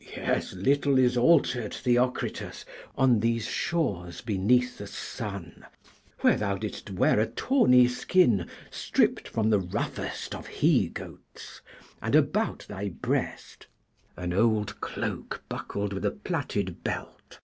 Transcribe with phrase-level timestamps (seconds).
[0.00, 2.64] Yes, little is altered, Theocritus,
[2.96, 5.66] on these shores beneath the sun,
[6.20, 11.60] where thou didst wear a tawny skin stripped from the roughest of he goats,
[12.02, 13.68] and about thy breast
[14.16, 17.38] an old cloak buckled with a plaited belt.